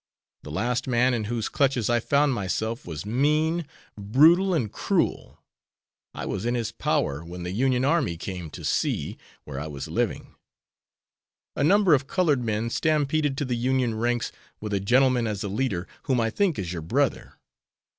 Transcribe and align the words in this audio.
The 0.41 0.49
last 0.49 0.87
man 0.87 1.13
in 1.13 1.25
whose 1.25 1.47
clutches 1.47 1.87
I 1.87 1.99
found 1.99 2.33
myself 2.33 2.87
was 2.87 3.05
mean, 3.05 3.67
brutal, 3.95 4.51
and 4.51 4.71
cruel. 4.71 5.37
I 6.15 6.25
was 6.25 6.43
in 6.43 6.55
his 6.55 6.71
power 6.71 7.23
when 7.23 7.43
the 7.43 7.51
Union 7.51 7.85
army 7.85 8.17
came 8.17 8.45
into 8.45 8.63
C, 8.63 9.19
where 9.43 9.59
I 9.59 9.67
was 9.67 9.87
living. 9.89 10.33
A 11.55 11.63
number 11.63 11.93
of 11.93 12.07
colored 12.07 12.43
men 12.43 12.71
stampeded 12.71 13.37
to 13.37 13.45
the 13.45 13.53
Union 13.55 13.93
ranks, 13.95 14.31
with 14.59 14.73
a 14.73 14.79
gentleman 14.79 15.27
as 15.27 15.43
a 15.43 15.47
leader, 15.49 15.87
whom 16.01 16.19
I 16.19 16.31
think 16.31 16.57
is 16.57 16.73
your 16.73 16.81
brother. 16.81 17.33